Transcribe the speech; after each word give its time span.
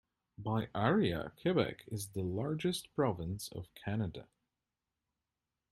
By 0.39 0.69
area, 0.73 1.31
Quebec 1.39 1.83
is 1.91 2.07
the 2.07 2.23
largest 2.23 2.91
province 2.95 3.49
of 3.51 3.71
Canada. 3.75 4.27